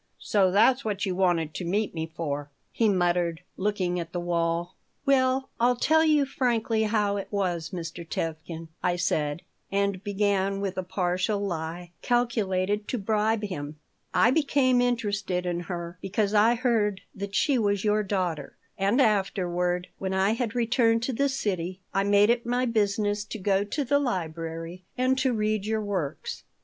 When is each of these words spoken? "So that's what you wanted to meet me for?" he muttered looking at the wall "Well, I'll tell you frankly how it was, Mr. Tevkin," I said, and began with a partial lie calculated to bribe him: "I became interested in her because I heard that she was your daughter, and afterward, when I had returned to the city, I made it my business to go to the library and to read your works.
"So 0.17 0.49
that's 0.49 0.83
what 0.83 1.05
you 1.05 1.13
wanted 1.15 1.53
to 1.53 1.63
meet 1.63 1.93
me 1.93 2.07
for?" 2.07 2.49
he 2.71 2.89
muttered 2.89 3.41
looking 3.55 3.99
at 3.99 4.13
the 4.13 4.19
wall 4.19 4.75
"Well, 5.05 5.49
I'll 5.59 5.75
tell 5.75 6.03
you 6.03 6.25
frankly 6.25 6.81
how 6.85 7.17
it 7.17 7.27
was, 7.29 7.69
Mr. 7.69 8.03
Tevkin," 8.03 8.69
I 8.81 8.95
said, 8.95 9.43
and 9.71 10.03
began 10.03 10.59
with 10.59 10.75
a 10.75 10.81
partial 10.81 11.39
lie 11.39 11.91
calculated 12.01 12.87
to 12.87 12.97
bribe 12.97 13.43
him: 13.43 13.75
"I 14.11 14.31
became 14.31 14.81
interested 14.81 15.45
in 15.45 15.59
her 15.59 15.99
because 16.01 16.33
I 16.33 16.55
heard 16.55 17.01
that 17.13 17.35
she 17.35 17.59
was 17.59 17.83
your 17.83 18.01
daughter, 18.01 18.57
and 18.79 18.99
afterward, 18.99 19.87
when 19.99 20.15
I 20.15 20.31
had 20.31 20.55
returned 20.55 21.03
to 21.03 21.13
the 21.13 21.29
city, 21.29 21.79
I 21.93 22.03
made 22.05 22.31
it 22.31 22.43
my 22.43 22.65
business 22.65 23.23
to 23.25 23.37
go 23.37 23.63
to 23.65 23.85
the 23.85 23.99
library 23.99 24.83
and 24.97 25.15
to 25.19 25.31
read 25.31 25.67
your 25.67 25.81
works. 25.83 26.43